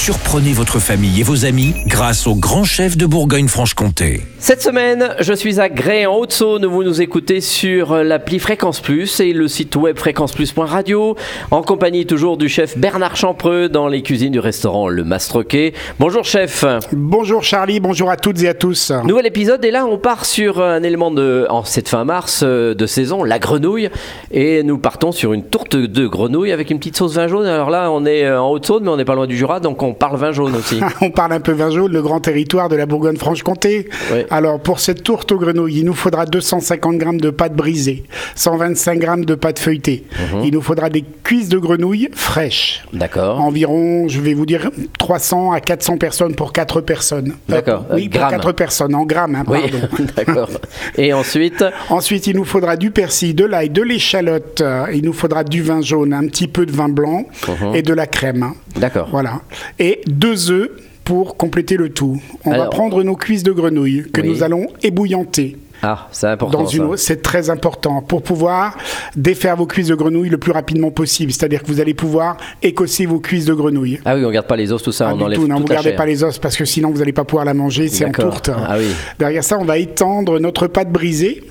[0.00, 4.22] Surprenez votre famille et vos amis grâce au grand chef de Bourgogne-Franche-Comté.
[4.38, 6.64] Cette semaine, je suis à Gré en Haute-Saône.
[6.64, 11.16] Vous nous écoutez sur l'appli Fréquence Plus et le site web fréquenceplus.radio
[11.50, 15.74] en compagnie toujours du chef Bernard Champreux dans les cuisines du restaurant Le Mastroquet.
[15.98, 16.64] Bonjour chef.
[16.92, 18.92] Bonjour Charlie, bonjour à toutes et à tous.
[19.04, 22.72] Nouvel épisode et là on part sur un élément de en cette fin mars euh,
[22.74, 23.90] de saison, la grenouille
[24.30, 27.46] et nous partons sur une tourte de grenouille avec une petite sauce vin jaune.
[27.46, 29.87] Alors là, on est en Haute-Saône mais on n'est pas loin du Jura donc on
[29.94, 30.80] parle vin jaune aussi.
[31.00, 33.88] on parle un peu vin jaune, le grand territoire de la Bourgogne-Franche-Comté.
[34.30, 38.98] Alors pour cette tourte aux grenouilles, il nous faudra 250 grammes de pâte brisée, 125
[38.98, 40.04] grammes de pâte feuilletée.
[40.34, 40.42] Mhm.
[40.44, 42.84] Il nous faudra des cuisses de grenouilles fraîches.
[42.92, 43.40] D'accord.
[43.40, 47.30] Environ, je vais vous dire, 300 à 400 personnes pour 4 personnes.
[47.50, 47.84] Euh, D'accord.
[47.92, 48.30] oui, pour grammes.
[48.32, 49.60] 4 personnes, en grammes, hein, Oui,
[50.16, 50.48] d'accord.
[50.96, 54.60] Et ensuite, Ensuite, il nous faudra du persil, de l'ail, de l'échalote.
[54.60, 57.74] euh, Il nous faudra du vin jaune, un petit peu de vin blanc Mhm.
[57.74, 58.52] et de la crème.
[58.76, 59.08] d'accord.
[59.10, 59.40] Voilà.
[59.78, 60.70] Et deux œufs
[61.04, 62.20] pour compléter le tout.
[62.44, 64.28] On va prendre nos cuisses de grenouille que Oui.
[64.28, 66.64] nous allons ébouillanter Ah, c'est important.
[66.64, 66.84] dans une ça.
[66.88, 66.96] eau.
[66.96, 68.76] C'est très important pour pouvoir
[69.16, 71.32] défaire vos cuisses de grenouille le plus rapidement possible.
[71.32, 74.00] C'est-à-dire que vous allez pouvoir écosser vos cuisses de grenouille.
[74.04, 75.62] Ah oui, on garde pas les os, tout ça, Pas on enlève tout, non, toute
[75.62, 75.96] vous la gardez chair.
[75.96, 78.50] pas les os parce que sinon vous n'allez pas pouvoir la manger, c'est en tourte.
[78.54, 78.88] Ah oui.
[79.18, 81.42] Derrière ça, on va étendre notre pâte brisée.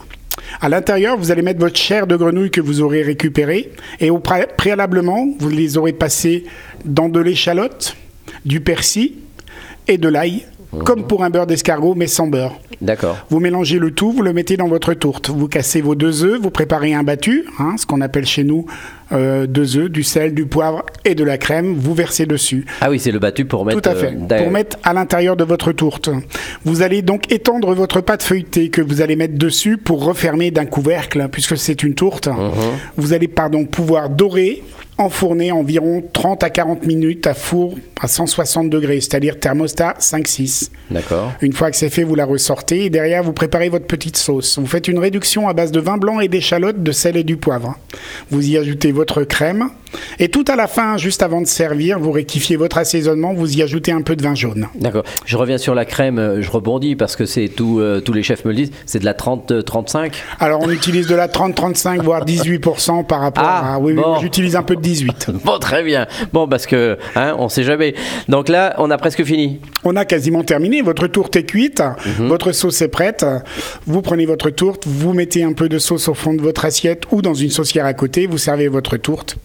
[0.61, 4.19] À l'intérieur, vous allez mettre votre chair de grenouille que vous aurez récupérée et au
[4.19, 6.43] pré- préalablement, vous les aurez passées
[6.85, 7.95] dans de l'échalote,
[8.47, 9.13] du persil
[9.87, 10.83] et de l'ail, Mhm.
[10.83, 12.53] comme pour un beurre d'escargot mais sans beurre.
[12.81, 13.17] D'accord.
[13.29, 15.29] Vous mélangez le tout, vous le mettez dans votre tourte.
[15.29, 18.65] Vous cassez vos deux œufs, vous préparez un battu, hein, ce qu'on appelle chez nous
[19.13, 21.73] euh, deux œufs, du sel, du poivre et de la crème.
[21.77, 22.65] Vous versez dessus.
[22.81, 23.79] Ah oui, c'est le battu pour mettre.
[23.81, 24.13] Tout à fait.
[24.31, 24.37] euh.
[24.43, 26.09] Pour mettre à l'intérieur de votre tourte.
[26.65, 30.65] Vous allez donc étendre votre pâte feuilletée que vous allez mettre dessus pour refermer d'un
[30.65, 32.27] couvercle, puisque c'est une tourte.
[32.27, 32.51] Mhm.
[32.97, 34.61] Vous allez pardon pouvoir dorer,
[34.97, 40.69] enfourner environ 30 à 40 minutes à four à 160 degrés, c'est-à-dire thermostat 5-6.
[40.91, 41.31] D'accord.
[41.41, 44.59] Une fois que c'est fait, vous la ressortez et derrière, vous préparez votre petite sauce.
[44.59, 47.37] Vous faites une réduction à base de vin blanc et d'échalote, de sel et du
[47.37, 47.77] poivre.
[48.31, 49.69] Vous y ajoutez votre crème
[50.19, 53.61] et tout à la fin, juste avant de servir, vous rectifiez votre assaisonnement, vous y
[53.61, 54.67] ajoutez un peu de vin jaune.
[54.75, 55.03] D'accord.
[55.25, 58.23] Je reviens sur la crème, euh, je rebondis parce que c'est tout, euh, tous les
[58.23, 60.13] chefs me le disent, c'est de la 30-35.
[60.39, 63.79] Alors, on utilise de la 30, 35, voire 18% par rapport Ah, à.
[63.79, 64.09] Oui, oui, bon.
[64.09, 65.27] moi, j'utilise un peu de 18.
[65.45, 66.07] Bon, très bien.
[66.33, 67.93] Bon, parce que, hein, on sait jamais.
[68.27, 69.59] Donc là, on a presque fini.
[69.83, 70.81] On a quasiment terminé.
[70.81, 71.81] Votre tourte est cuite,
[72.19, 72.27] Mhm.
[72.27, 73.25] votre sauce est prête.
[73.85, 77.03] Vous prenez votre tourte, vous mettez un peu de sauce au fond de votre assiette
[77.11, 79.37] ou dans une saucière à côté, vous servez votre tourte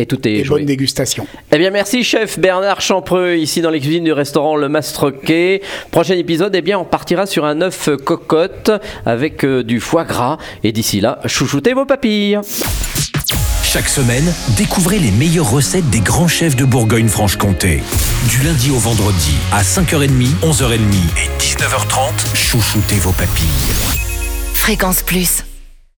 [0.00, 0.60] Et tout est et joué.
[0.60, 1.26] bonne dégustation.
[1.50, 5.60] Eh bien, merci, chef Bernard Champreux, ici dans les cuisines du restaurant Le Mastroquet.
[5.90, 8.70] Prochain épisode, eh bien, on partira sur un œuf cocotte
[9.04, 10.38] avec euh, du foie gras.
[10.62, 12.38] Et d'ici là, chouchoutez vos papilles.
[13.64, 17.80] Chaque semaine, découvrez les meilleures recettes des grands chefs de Bourgogne-Franche-Comté.
[18.28, 20.08] Du lundi au vendredi, à 5h30,
[20.42, 23.46] 11h30 et 19h30, chouchoutez vos papilles.
[24.54, 25.42] Fréquence Plus.